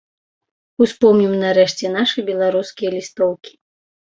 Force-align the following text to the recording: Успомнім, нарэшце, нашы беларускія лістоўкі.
Успомнім, 0.85 1.33
нарэшце, 1.43 1.85
нашы 1.99 2.19
беларускія 2.31 2.89
лістоўкі. 2.99 3.53